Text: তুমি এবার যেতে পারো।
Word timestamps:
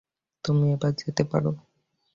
তুমি 0.45 0.65
এবার 0.75 0.91
যেতে 1.01 1.23
পারো। 1.23 1.51